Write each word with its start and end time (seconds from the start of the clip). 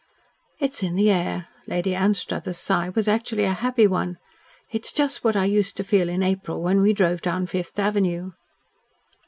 "It's 0.59 0.81
in 0.81 0.95
the 0.95 1.11
air." 1.11 1.47
Lady 1.67 1.93
Anstruthers' 1.93 2.57
sigh 2.57 2.89
was 2.89 3.07
actually 3.07 3.43
a 3.43 3.53
happy 3.53 3.85
one. 3.85 4.17
"It 4.71 4.87
is 4.87 4.91
just 4.91 5.23
what 5.23 5.35
I 5.35 5.45
used 5.45 5.77
to 5.77 5.83
feel 5.83 6.09
in 6.09 6.23
April 6.23 6.59
when 6.59 6.81
we 6.81 6.91
drove 6.91 7.21
down 7.21 7.45
Fifth 7.45 7.77
Avenue." 7.77 8.31